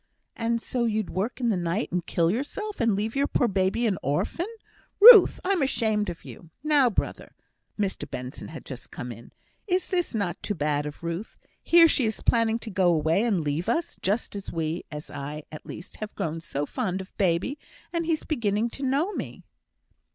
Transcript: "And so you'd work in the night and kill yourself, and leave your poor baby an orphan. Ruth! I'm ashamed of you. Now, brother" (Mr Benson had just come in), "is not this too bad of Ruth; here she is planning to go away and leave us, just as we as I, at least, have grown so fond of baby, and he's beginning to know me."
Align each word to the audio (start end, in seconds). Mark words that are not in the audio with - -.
"And 0.35 0.59
so 0.59 0.85
you'd 0.85 1.11
work 1.11 1.39
in 1.39 1.49
the 1.49 1.55
night 1.55 1.91
and 1.91 2.03
kill 2.03 2.31
yourself, 2.31 2.81
and 2.81 2.95
leave 2.95 3.15
your 3.15 3.27
poor 3.27 3.47
baby 3.47 3.85
an 3.85 3.99
orphan. 4.01 4.47
Ruth! 4.99 5.39
I'm 5.45 5.61
ashamed 5.61 6.09
of 6.09 6.25
you. 6.25 6.49
Now, 6.63 6.89
brother" 6.89 7.35
(Mr 7.79 8.09
Benson 8.09 8.47
had 8.47 8.65
just 8.65 8.89
come 8.89 9.11
in), 9.11 9.31
"is 9.67 9.91
not 10.15 10.37
this 10.37 10.41
too 10.47 10.55
bad 10.55 10.87
of 10.87 11.03
Ruth; 11.03 11.37
here 11.61 11.87
she 11.87 12.05
is 12.05 12.19
planning 12.21 12.57
to 12.57 12.71
go 12.71 12.91
away 12.91 13.21
and 13.21 13.41
leave 13.43 13.69
us, 13.69 13.95
just 14.01 14.35
as 14.35 14.51
we 14.51 14.85
as 14.91 15.11
I, 15.11 15.43
at 15.51 15.67
least, 15.67 15.97
have 15.97 16.15
grown 16.15 16.41
so 16.41 16.65
fond 16.65 16.99
of 16.99 17.15
baby, 17.19 17.59
and 17.93 18.07
he's 18.07 18.23
beginning 18.23 18.71
to 18.71 18.83
know 18.83 19.13
me." 19.13 19.43